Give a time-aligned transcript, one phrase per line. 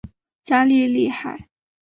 [0.41, 1.47] 加利利海。